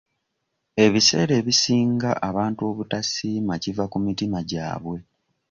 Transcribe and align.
Ebiseera 0.85 1.33
ebisinga 1.41 2.11
abantu 2.29 2.61
obutasiima 2.71 3.53
kiva 3.63 3.85
ku 3.91 3.97
mitima 4.05 4.39
gyabwe. 4.49 4.97